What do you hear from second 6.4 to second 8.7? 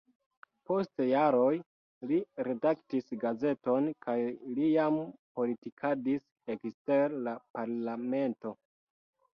ekster la parlamento.